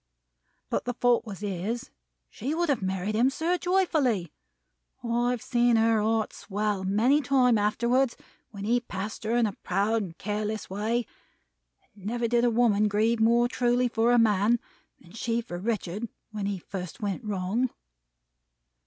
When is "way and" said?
10.71-12.07